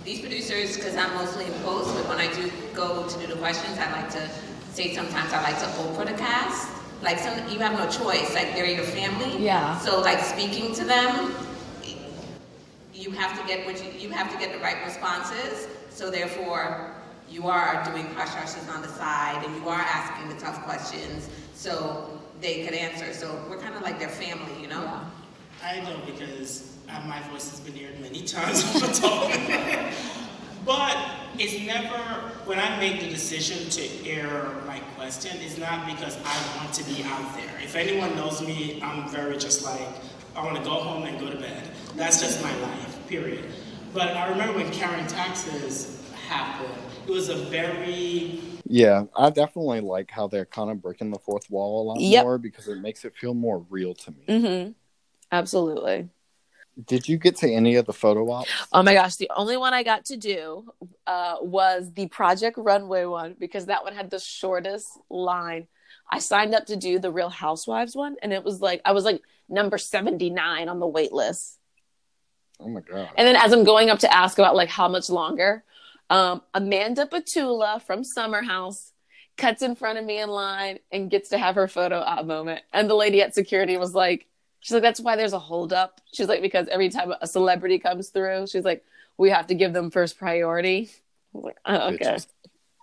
[0.07, 3.35] These producers, because I'm mostly in post, but when I do go to do the
[3.35, 4.29] questions, I like to
[4.71, 6.69] say sometimes I like to Oprah the cast.
[7.01, 8.33] Like some, you have no choice.
[8.33, 9.37] Like they're your family.
[9.43, 9.77] Yeah.
[9.79, 11.35] So like speaking to them,
[12.93, 15.67] you have to get what you, you have to get the right responses.
[15.89, 16.89] So therefore,
[17.29, 21.27] you are doing hush hushes on the side, and you are asking the tough questions,
[21.53, 23.11] so they could answer.
[23.11, 25.01] So we're kind of like their family, you know.
[25.63, 29.31] I don't because uh, my voice has been aired many times on the talk.
[30.65, 30.97] but
[31.37, 31.97] it's never,
[32.45, 36.83] when I make the decision to air my question, it's not because I want to
[36.85, 37.51] be out there.
[37.63, 39.87] If anyone knows me, I'm very just like,
[40.35, 41.69] I want to go home and go to bed.
[41.95, 43.45] That's just my life, period.
[43.93, 46.73] But I remember when Karen Taxes happened,
[47.07, 51.49] it was a very Yeah, I definitely like how they're kind of breaking the fourth
[51.49, 52.23] wall a lot Yep.
[52.23, 54.25] more because it makes it feel more real to me.
[54.27, 54.71] Mm-hmm.
[55.31, 56.09] Absolutely.
[56.85, 58.51] Did you get to any of the photo ops?
[58.71, 60.71] Oh my gosh, the only one I got to do
[61.07, 65.67] uh, was the Project Runway one because that one had the shortest line.
[66.11, 69.05] I signed up to do the Real Housewives one, and it was like I was
[69.05, 71.57] like number seventy nine on the wait list.
[72.59, 73.09] Oh my god.
[73.17, 75.63] And then as I'm going up to ask about like how much longer,
[76.09, 78.93] um, Amanda Batula from Summer House
[79.37, 82.61] cuts in front of me in line and gets to have her photo op moment.
[82.73, 84.27] And the lady at security was like,
[84.59, 86.01] she's like, that's why there's a holdup.
[86.11, 88.83] She's like, because every time a celebrity comes through, she's like,
[89.17, 90.89] we have to give them first priority.
[91.33, 92.17] I was like, oh, okay.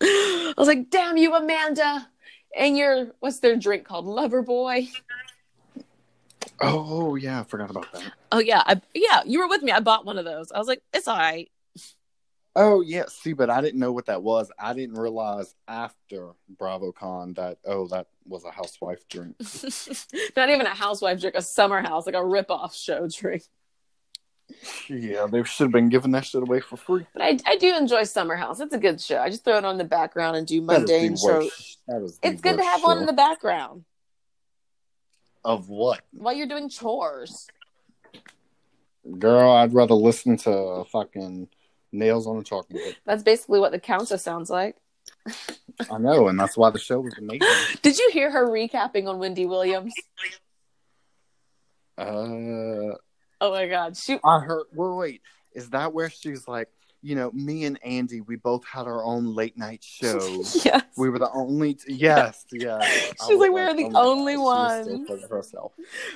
[0.03, 2.09] I was like, damn you, Amanda.
[2.57, 4.07] And your what's their drink called?
[4.07, 4.89] Loverboy.
[6.61, 8.13] Oh yeah, I forgot about that.
[8.31, 9.73] Oh yeah, I, yeah, you were with me.
[9.73, 10.53] I bought one of those.
[10.53, 11.51] I was like, it's all right.
[12.57, 14.51] Oh yeah, see, but I didn't know what that was.
[14.59, 19.35] I didn't realize after BravoCon that oh that was a housewife drink.
[20.37, 23.43] Not even a housewife drink, a summer house, like a rip-off show drink.
[24.89, 27.07] yeah, they should have been giving that shit away for free.
[27.13, 28.61] But I, I do enjoy Summer House.
[28.61, 29.19] It's a good show.
[29.19, 31.39] I just throw it on in the background and do That is the mundane show.
[31.41, 33.85] worst- that is the It's good to have one in the background
[35.45, 36.03] Of what?
[36.13, 37.47] while you're doing chores.
[39.19, 41.49] Girl, I'd rather listen to fucking
[41.95, 42.97] nails on a chalkboard.
[43.07, 44.77] That's basically what the Countess sounds like.
[45.91, 47.47] I know, and that's why the show was amazing.
[47.83, 49.93] Did you hear her recapping on Wendy Williams?
[51.97, 52.97] Uh,
[53.41, 53.97] Oh my god.
[53.97, 54.65] She I heard.
[54.73, 55.23] Wait, wait.
[55.55, 56.69] Is that where she's like,
[57.03, 60.65] you know, me and Andy, we both had our own late night shows.
[60.65, 60.83] Yes.
[60.97, 61.75] We were the only.
[61.75, 63.13] T- yes, yes.
[63.27, 65.09] She's like, we're the oh only God, she was so ones.
[65.09, 65.73] full herself.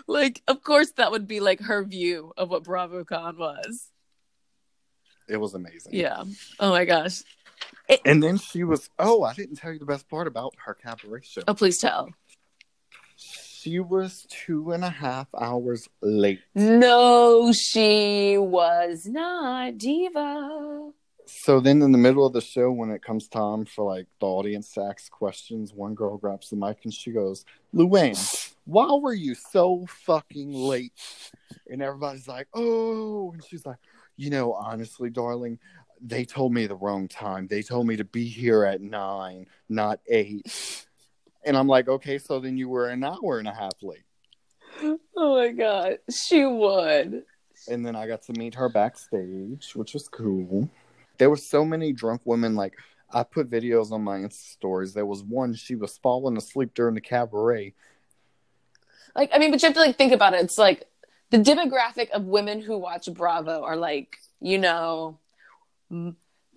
[0.06, 3.88] like of course that would be like her view of what BravoCon was.
[5.28, 5.94] It was amazing.
[5.94, 6.24] Yeah.
[6.58, 7.22] Oh my gosh.
[8.04, 8.90] And then she was.
[8.98, 11.42] Oh, I didn't tell you the best part about her cabaret show.
[11.48, 12.10] Oh please tell.
[13.16, 16.40] She was two and a half hours late.
[16.54, 20.92] No, she was not diva.
[21.26, 24.26] So then, in the middle of the show, when it comes time for like the
[24.26, 28.16] audience to ask questions, one girl grabs the mic and she goes, "Luann,
[28.64, 30.92] why were you so fucking late?"
[31.68, 33.76] And everybody's like, "Oh," and she's like,
[34.18, 35.58] "You know, honestly, darling,
[36.00, 37.46] they told me the wrong time.
[37.46, 40.86] They told me to be here at nine, not eight.
[41.44, 44.02] And I'm like, "Okay, so then you were an hour and a half late."
[45.16, 45.98] Oh my god.
[46.10, 47.24] She would.
[47.68, 50.68] and then I got to meet her backstage, which was cool.
[51.18, 52.54] There were so many drunk women.
[52.54, 52.74] Like
[53.12, 54.94] I put videos on my Insta stories.
[54.94, 57.74] There was one she was falling asleep during the cabaret.
[59.16, 60.44] Like I mean, but you have to like think about it.
[60.44, 60.86] It's like
[61.30, 65.18] the demographic of women who watch Bravo are like, you know,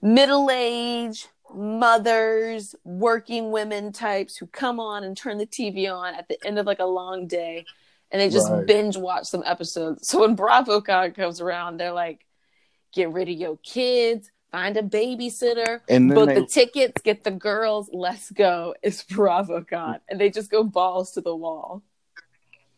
[0.01, 6.27] middle age mothers, working women types who come on and turn the TV on at
[6.29, 7.65] the end of like a long day
[8.10, 8.65] and they just Right.
[8.65, 10.07] binge watch some episodes.
[10.07, 12.25] So when BravoCon comes around, they're like,
[12.93, 17.31] get rid of your kids, find a babysitter, And book they- the tickets, get the
[17.31, 18.73] girls, let's go.
[18.81, 19.67] It's BravoCon.
[19.69, 20.01] Mm.
[20.10, 21.84] And they just go balls to the wall.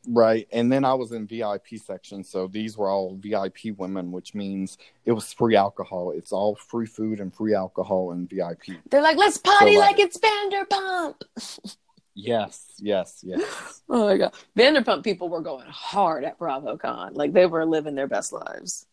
[0.07, 0.47] Right.
[0.51, 2.23] And then I was in VIP section.
[2.23, 6.11] So these were all VIP women, which means it was free alcohol.
[6.11, 8.81] It's all free food and free alcohol and VIP.
[8.89, 11.75] They're like, let's party So, like like- it's Vanderpump.
[12.15, 13.81] Yes, yes, yes.
[13.89, 17.15] Oh my god, Vanderpump people were going hard at BravoCon.
[17.15, 18.85] Like they were living their best lives.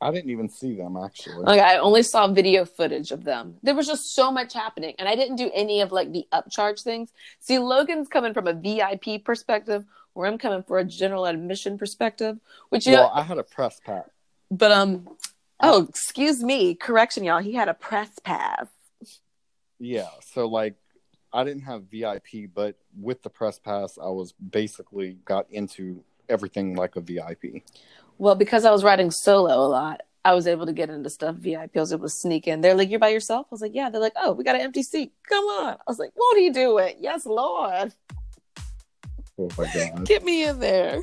[0.00, 1.44] I didn't even see them actually.
[1.44, 3.56] Like I only saw video footage of them.
[3.62, 6.82] There was just so much happening, and I didn't do any of like the upcharge
[6.82, 7.12] things.
[7.38, 9.84] See, Logan's coming from a VIP perspective,
[10.20, 12.38] where I'm coming for a general admission perspective.
[12.68, 14.04] Which you well, know, I had a press pass.
[14.50, 15.08] but um,
[15.60, 17.40] oh, excuse me, correction, y'all.
[17.40, 18.66] He had a press pass.
[19.78, 20.74] Yeah, so like
[21.32, 26.74] I didn't have VIP, but with the press pass, I was basically got into everything
[26.74, 27.62] like a VIP.
[28.18, 31.36] Well, because I was riding solo a lot, I was able to get into stuff
[31.36, 31.76] VIP.
[31.76, 32.60] I was able to sneak in.
[32.60, 34.60] They're like, "You're by yourself." I was like, "Yeah." They're like, "Oh, we got an
[34.60, 35.14] empty seat.
[35.26, 37.94] Come on." I was like, "Won't he do it?" Yes, Lord.
[39.40, 40.04] Oh my god!
[40.06, 41.02] Get me in there.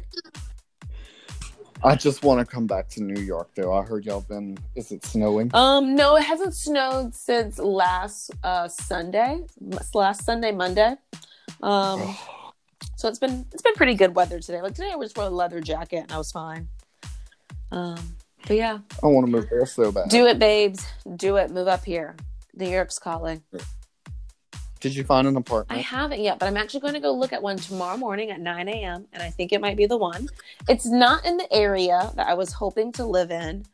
[1.84, 3.74] I just want to come back to New York, though.
[3.74, 4.58] I heard y'all been.
[4.76, 5.50] Is it snowing?
[5.54, 9.44] Um, no, it hasn't snowed since last uh Sunday,
[9.94, 10.96] last Sunday, Monday.
[11.64, 12.16] Um,
[12.96, 14.62] so it's been it's been pretty good weather today.
[14.62, 16.68] Like today, I just wore a leather jacket and I was fine.
[17.72, 20.10] Um, but yeah, I want to move there so bad.
[20.10, 20.86] do it, babes.
[21.16, 21.50] Do it.
[21.50, 22.16] Move up here.
[22.56, 23.42] New York's calling.
[24.80, 25.80] Did you find an apartment?
[25.80, 28.40] I haven't yet, but I'm actually going to go look at one tomorrow morning at
[28.40, 29.08] 9 a.m.
[29.12, 30.30] and I think it might be the one.
[30.70, 33.66] It's not in the area that I was hoping to live in,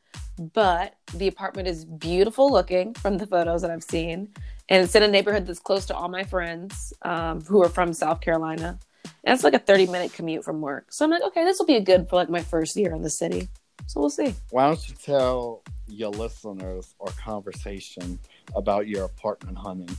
[0.53, 4.29] but the apartment is beautiful looking from the photos that I've seen.
[4.69, 7.93] And it's in a neighborhood that's close to all my friends um, who are from
[7.93, 8.79] South Carolina.
[9.25, 10.91] And it's like a 30 minute commute from work.
[10.91, 13.09] So I'm like, okay, this will be good for like my first year in the
[13.09, 13.49] city.
[13.87, 14.33] So we'll see.
[14.51, 18.17] Why don't you tell your listeners our conversation
[18.55, 19.95] about your apartment hunting?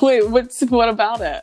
[0.00, 1.42] Wait, what's what about it?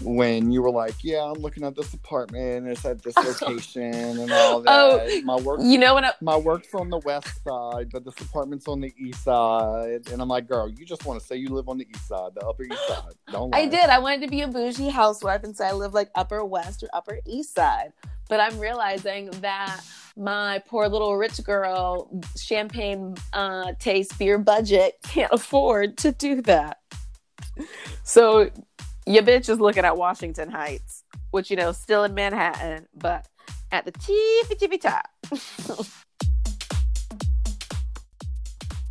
[0.00, 2.68] When you were like, "Yeah, I'm looking at this apartment.
[2.68, 6.04] It's at this location and all that." Oh, my work, you know what?
[6.04, 10.08] I- my work's on the west side, but this apartment's on the east side.
[10.12, 12.30] And I'm like, "Girl, you just want to say you live on the east side,
[12.36, 13.12] the upper east side.
[13.32, 13.90] Don't lie." I did.
[13.90, 16.88] I wanted to be a bougie housewife and say I live like Upper West or
[16.92, 17.92] Upper East Side.
[18.28, 19.80] But I'm realizing that
[20.14, 26.78] my poor little rich girl champagne uh, taste beer budget can't afford to do that.
[28.02, 28.50] So
[29.06, 33.26] your bitch is looking at Washington Heights, which you know still in Manhattan, but
[33.70, 35.08] at the tippy tippy top.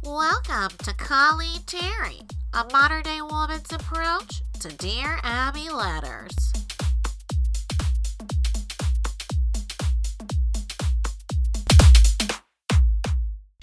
[0.04, 2.22] Welcome to Colleen Terry,
[2.54, 6.67] a modern day woman's approach to Dear Abby letters.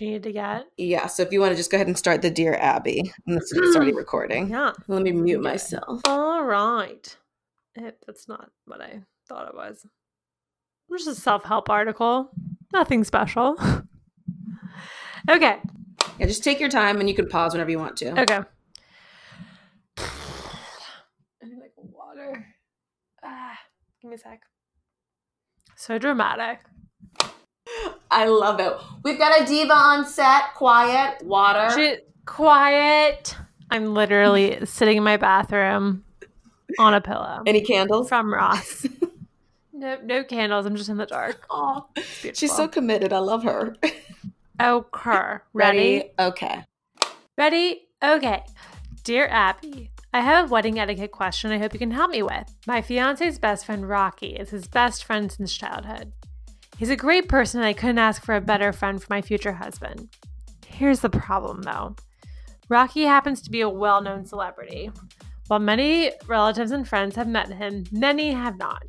[0.00, 0.66] You need to get?
[0.76, 3.36] Yeah, so if you want to just go ahead and start the Dear Abby, and
[3.36, 4.48] this is already recording.
[4.50, 4.72] Yeah.
[4.88, 5.50] Let me mute Okay.
[5.50, 6.00] myself.
[6.04, 7.16] All right.
[7.76, 9.86] It, that's not what I thought it was.
[10.90, 12.30] Just a self help article.
[12.72, 13.56] Nothing special.
[15.30, 15.58] okay.
[16.18, 18.20] Yeah, just take your time and you can pause whenever you want to.
[18.20, 18.40] Okay.
[19.98, 22.46] I need like water.
[23.24, 23.58] Ah,
[24.02, 24.42] give me a sec.
[25.76, 26.60] So dramatic.
[28.10, 28.72] I love it.
[29.02, 30.54] We've got a diva on set.
[30.54, 31.22] Quiet.
[31.24, 31.70] Water.
[31.74, 31.96] She,
[32.26, 33.36] quiet.
[33.70, 36.04] I'm literally sitting in my bathroom
[36.78, 37.42] on a pillow.
[37.46, 38.08] Any candles?
[38.08, 38.86] From Ross.
[39.72, 40.66] no, no candles.
[40.66, 41.46] I'm just in the dark.
[41.50, 41.86] Oh,
[42.32, 43.12] she's so committed.
[43.12, 43.76] I love her.
[44.60, 45.38] Oh, okay.
[45.52, 45.78] Ready?
[45.78, 46.10] Ready?
[46.18, 46.64] Okay.
[47.36, 47.88] Ready?
[48.02, 48.44] Okay.
[49.02, 52.54] Dear Abby, I have a wedding etiquette question I hope you can help me with.
[52.66, 56.12] My fiance's best friend Rocky is his best friend since childhood.
[56.76, 59.52] He's a great person and I couldn't ask for a better friend for my future
[59.52, 60.08] husband.
[60.66, 61.94] Here's the problem though.
[62.68, 64.90] Rocky happens to be a well known celebrity.
[65.46, 68.82] While many relatives and friends have met him, many have not.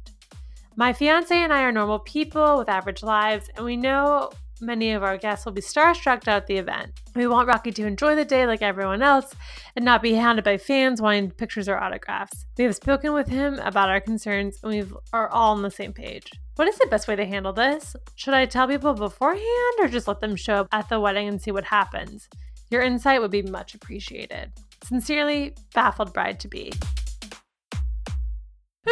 [0.78, 4.30] My fiance and I are normal people with average lives, and we know
[4.62, 6.92] many of our guests will be starstruck at the event.
[7.16, 9.34] We want Rocky to enjoy the day like everyone else
[9.76, 12.46] and not be hounded by fans wanting pictures or autographs.
[12.58, 15.94] We have spoken with him about our concerns and we are all on the same
[15.94, 16.32] page.
[16.56, 17.96] What is the best way to handle this?
[18.16, 21.42] Should I tell people beforehand or just let them show up at the wedding and
[21.42, 22.30] see what happens?
[22.72, 24.52] Your insight would be much appreciated.
[24.84, 26.72] Sincerely, baffled bride to be.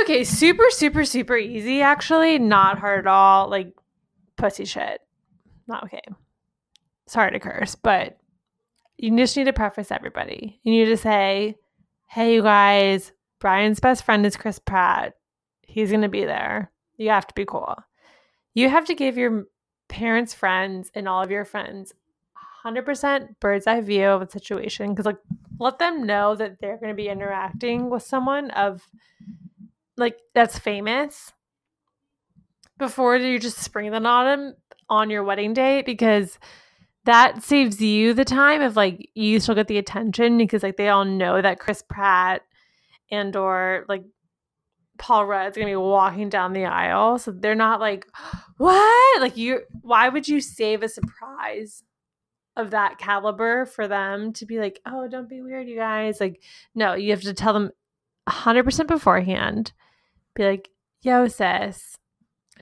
[0.02, 2.40] Okay, super, super, super easy actually.
[2.40, 3.50] Not hard at all.
[3.50, 3.74] Like
[4.38, 5.00] pussy shit.
[5.68, 6.02] Not okay.
[7.08, 8.18] Sorry to curse, but
[8.98, 10.60] you just need to preface everybody.
[10.64, 11.58] You need to say,
[12.08, 15.16] hey, you guys, Brian's best friend is Chris Pratt.
[15.62, 16.72] He's going to be there.
[16.98, 17.76] You have to be cool.
[18.54, 19.46] You have to give your
[19.88, 21.94] parents, friends, and all of your friends
[22.66, 25.18] 100% bird's eye view of the situation because, like,
[25.60, 28.88] let them know that they're going to be interacting with someone of,
[29.98, 31.34] like, that's famous
[32.78, 34.56] before you just spring them on them
[34.94, 36.38] on your wedding day because
[37.06, 40.90] that saves you the time of like you still get the attention because like they
[40.90, 42.44] all know that Chris Pratt
[43.12, 44.04] and or like
[45.00, 47.18] Paul Rudd's gonna be walking down the aisle.
[47.18, 48.06] So they're not like,
[48.58, 49.22] what?
[49.22, 51.84] Like you why would you save a surprise
[52.56, 56.20] of that caliber for them to be like, oh, don't be weird, you guys.
[56.20, 56.40] Like,
[56.76, 57.72] no, you have to tell them
[58.30, 59.74] hundred percent beforehand.
[60.36, 60.70] Be like,
[61.02, 61.98] yo, sis,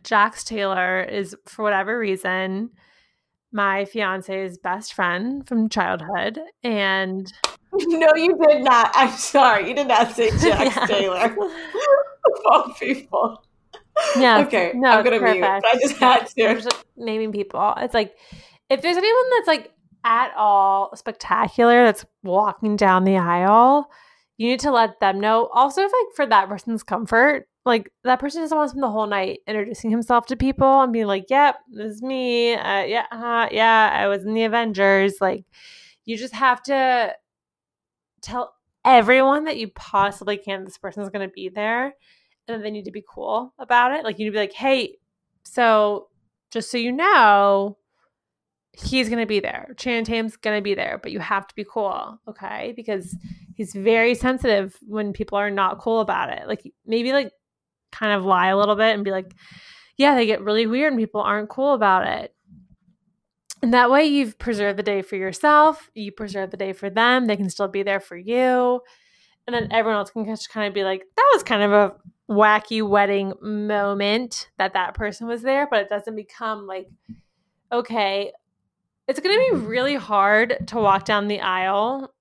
[0.03, 2.71] Jax Taylor is, for whatever reason,
[3.51, 6.39] my fiance's best friend from childhood.
[6.63, 7.31] And
[7.73, 8.91] no, you did not.
[8.93, 9.67] I'm sorry.
[9.69, 10.85] You did not say Jax Yeah.
[10.87, 11.25] Taylor.
[11.35, 13.43] of all people.
[14.17, 15.41] yeah, Okay, no, I'm gonna it's mute.
[15.41, 16.61] But I just had I'm to.
[16.61, 17.73] just naming people.
[17.77, 18.15] It's like
[18.69, 19.71] if there's anyone that's like
[20.03, 23.89] at all spectacular that's walking down the aisle,
[24.37, 25.47] you need to let them know.
[25.53, 28.89] Also, if like for that person's comfort, like that person doesn't want to spend the
[28.89, 32.53] whole night introducing himself to people and being like, "Yep, this is me.
[32.53, 35.45] Uh, yeah, uh, yeah, I was in the Avengers." Like,
[36.05, 37.13] you just have to
[38.21, 40.63] tell everyone that you possibly can.
[40.63, 41.93] This person's going to be there,
[42.47, 44.03] and they need to be cool about it.
[44.03, 44.97] Like, you need to be like, "Hey,
[45.43, 46.09] so
[46.51, 47.77] just so you know."
[48.73, 49.73] He's gonna be there.
[49.75, 52.71] Channing Tatum's gonna be there, but you have to be cool, okay?
[52.73, 53.17] Because
[53.53, 56.47] he's very sensitive when people are not cool about it.
[56.47, 57.33] Like maybe like
[57.91, 59.33] kind of lie a little bit and be like,
[59.97, 62.33] yeah, they get really weird and people aren't cool about it.
[63.61, 67.27] And that way you've preserved the day for yourself, you preserve the day for them,
[67.27, 68.81] they can still be there for you.
[69.45, 71.93] And then everyone else can just kind of be like, that was kind of a
[72.31, 76.87] wacky wedding moment that that person was there, but it doesn't become like,
[77.71, 78.31] okay,
[79.07, 82.13] it's going to be really hard to walk down the aisle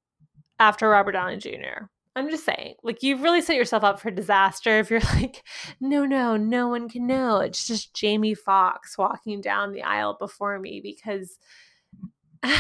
[0.59, 1.87] after Robert Downey Jr.
[2.21, 5.43] I'm just saying, like, you've really set yourself up for disaster if you're like,
[5.81, 7.39] no, no, no one can know.
[7.39, 11.39] It's just Jamie Foxx walking down the aisle before me because,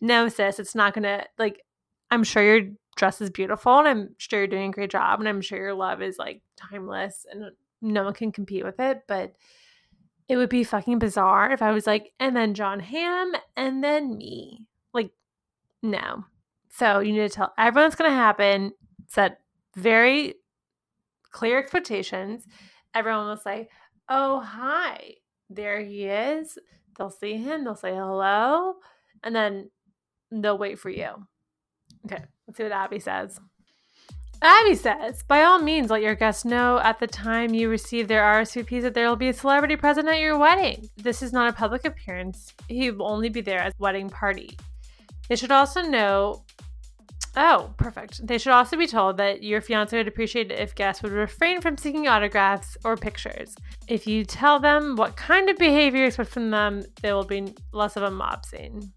[0.00, 1.62] no, sis, it's not to, like,
[2.10, 5.28] I'm sure your dress is beautiful and I'm sure you're doing a great job and
[5.28, 9.02] I'm sure your love is like timeless and no one can compete with it.
[9.06, 9.34] But
[10.28, 14.16] it would be fucking bizarre if I was like, and then Jon Hamm and then
[14.16, 14.66] me.
[14.92, 15.10] Like,
[15.82, 16.24] no.
[16.70, 18.72] So you need to tell everyone it's going to happen.
[19.06, 19.40] Set
[19.76, 20.34] very
[21.30, 22.46] clear expectations.
[22.94, 23.68] Everyone will say,
[24.08, 25.14] oh, hi,
[25.50, 26.58] there he is.
[26.96, 28.74] They'll see him, they'll say hello,
[29.22, 29.70] and then
[30.32, 31.10] they'll wait for you.
[32.04, 33.38] Okay, let's see what Abby says.
[34.40, 38.22] Abby says, by all means, let your guests know at the time you receive their
[38.22, 40.88] RSVPs that there will be a celebrity present at your wedding.
[40.96, 42.52] This is not a public appearance.
[42.68, 44.56] He will only be there as wedding party.
[45.28, 46.44] They should also know.
[47.36, 48.26] Oh, perfect.
[48.26, 51.60] They should also be told that your fiance would appreciate it if guests would refrain
[51.60, 53.54] from seeking autographs or pictures.
[53.86, 57.54] If you tell them what kind of behavior you expect from them, there will be
[57.72, 58.92] less of a mob scene.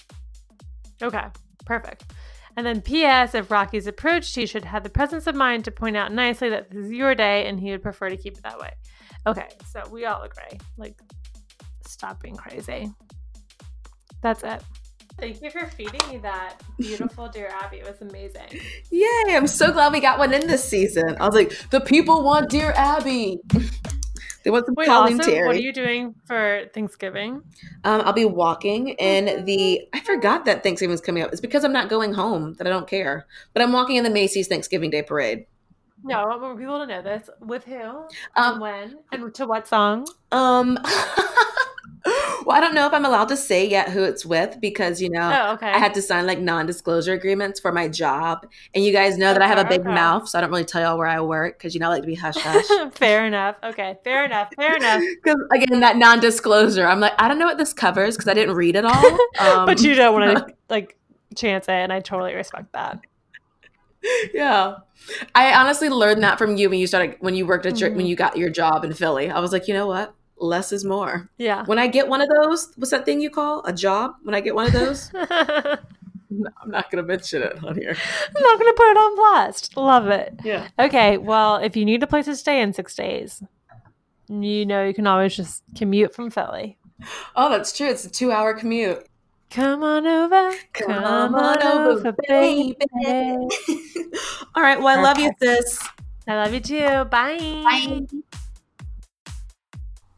[1.04, 1.26] Okay,
[1.66, 2.14] perfect.
[2.58, 3.36] And then P.S.
[3.36, 6.72] If Rocky's approached, he should have the presence of mind to point out nicely that
[6.72, 8.72] this is your day and he would prefer to keep it that way.
[9.28, 10.60] Okay, so we all agree.
[10.78, 11.00] Like,
[11.86, 12.92] stop being crazy.
[14.22, 14.64] That's it.
[15.22, 17.78] Thank you for feeding me that beautiful Dear Abby.
[17.78, 18.60] It was amazing.
[18.90, 19.36] Yay!
[19.36, 21.16] I'm so glad we got one in this season.
[21.20, 23.38] I was like, the people want Dear Abby.
[24.44, 25.14] they want some Wait, also,
[25.46, 27.44] what are you doing for Thanksgiving?
[27.84, 29.88] Um, I'll be walking in the.
[29.94, 31.32] I forgot that Thanksgiving's coming up.
[31.32, 33.28] It's because I'm not going home that I don't care.
[33.54, 35.46] But I'm walking in the Macy's Thanksgiving Day Parade.
[36.04, 37.30] No, I want more people to know this.
[37.42, 37.76] With who?
[37.76, 38.98] Um, and when?
[39.12, 40.08] And to what song?
[40.32, 40.80] Um,
[42.46, 45.10] well, I don't know if I'm allowed to say yet who it's with because you
[45.10, 45.68] know Oh, okay.
[45.70, 49.42] I had to sign like non-disclosure agreements for my job, and you guys know that
[49.42, 49.90] I have a big okay.
[49.94, 52.02] mouth, so I don't really tell y'all where I work because you know I like
[52.02, 52.66] to be hush hush.
[52.96, 53.56] fair enough.
[53.64, 54.50] Okay, fair enough.
[54.56, 55.02] Fair enough.
[55.24, 58.56] Because again, that non-disclosure, I'm like, I don't know what this covers because I didn't
[58.56, 59.18] read it all.
[59.40, 60.98] Um, but you don't want to like
[61.36, 63.00] chance it, and I totally respect that.
[64.34, 64.76] yeah.
[65.36, 67.96] I honestly learned that from you when you started when you worked at your Mhm.
[67.98, 69.30] when you got your job in Philly.
[69.30, 70.14] I was like, you know what?
[70.42, 71.30] Less is more.
[71.38, 71.64] Yeah.
[71.66, 74.16] When I get one of those, what's that thing you call a job?
[74.24, 75.12] When I get one of those,
[76.32, 77.96] No, I'm not gonna mention it on here.
[78.36, 79.76] I'm not gonna put it on blast.
[79.76, 80.34] Love it.
[80.44, 80.70] Yeah.
[80.80, 81.18] Okay.
[81.18, 83.44] Well, if you need a place to stay in six days,
[84.30, 86.78] you know you can always just commute from Philly.
[87.36, 87.90] Oh, that's true.
[87.90, 89.06] It's a two-hour commute.
[89.50, 90.56] Come on over.
[90.72, 92.78] Come, on, over, for baby.
[94.56, 94.80] All right.
[94.82, 95.86] Well, I love you, sis.
[96.28, 97.06] I love you too.
[97.06, 97.62] Bye.
[97.66, 98.22] Bye.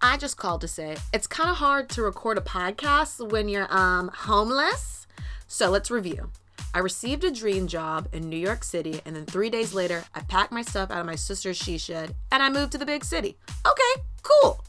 [0.06, 3.74] I just called to say it's kind of hard to record a podcast when you're
[3.74, 5.08] um homeless.
[5.48, 6.30] So let's review.
[6.74, 10.20] I received a dream job in New York City, and then three days later, I
[10.22, 13.06] packed my stuff out of my sister's she shed and I moved to the big
[13.06, 13.38] city.
[13.66, 14.62] Okay, cool.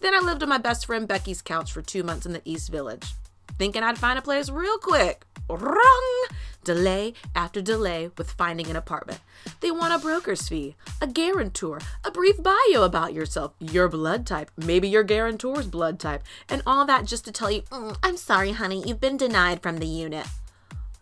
[0.00, 2.70] Then I lived on my best friend Becky's couch for two months in the East
[2.70, 3.12] Village,
[3.58, 5.24] thinking I'd find a place real quick.
[5.48, 6.26] Wrong!
[6.64, 9.20] Delay after delay with finding an apartment.
[9.60, 14.50] They want a broker's fee, a guarantor, a brief bio about yourself, your blood type,
[14.56, 18.52] maybe your guarantor's blood type, and all that just to tell you, "Mm, I'm sorry,
[18.52, 20.26] honey, you've been denied from the unit.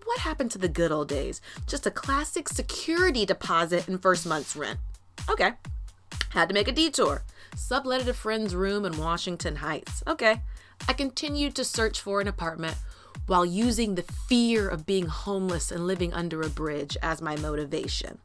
[0.05, 1.41] What happened to the good old days?
[1.67, 4.79] Just a classic security deposit and first month's rent.
[5.29, 5.55] Okay.
[6.31, 7.25] Had to make a detour.
[7.57, 10.03] Subletted a friend's room in Washington Heights.
[10.07, 10.43] Okay.
[10.89, 12.77] I continued to search for an apartment
[13.27, 18.19] while using the fear of being homeless and living under a bridge as my motivation.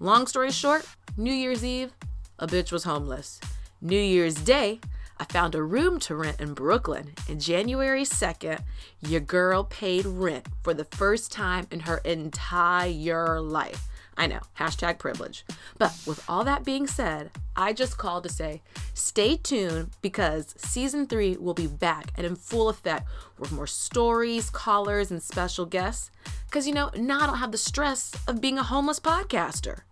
[0.00, 0.84] Long story short,
[1.16, 1.92] New Year's Eve,
[2.40, 3.40] a bitch was homeless.
[3.80, 4.80] New Year's Day,
[5.18, 7.12] I found a room to rent in Brooklyn.
[7.28, 8.60] And January 2nd,
[9.00, 13.88] your girl paid rent for the first time in her entire life.
[14.18, 15.46] I know, hashtag privilege.
[15.78, 18.62] But with all that being said, I just called to say
[18.92, 23.06] stay tuned because season three will be back and in full effect
[23.38, 26.10] with more stories, callers, and special guests.
[26.46, 29.82] Because, you know, now I don't have the stress of being a homeless podcaster.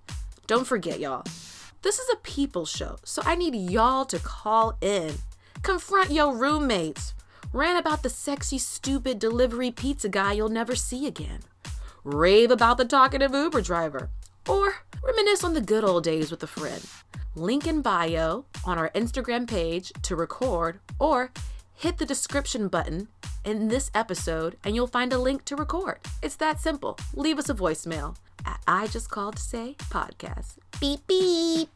[0.48, 1.24] Don't forget, y'all,
[1.82, 5.14] this is a people show, so I need y'all to call in.
[5.62, 7.14] Confront your roommates.
[7.52, 11.42] Rant about the sexy, stupid delivery pizza guy you'll never see again
[12.06, 14.08] rave about the talkative Uber driver,
[14.48, 16.84] or reminisce on the good old days with a friend.
[17.34, 21.30] Link in bio on our Instagram page to record, or
[21.74, 23.08] hit the description button
[23.44, 26.00] in this episode and you'll find a link to record.
[26.22, 26.98] It's that simple.
[27.14, 30.56] Leave us a voicemail at I Just Called to Say podcast.
[30.80, 31.75] Beep beep.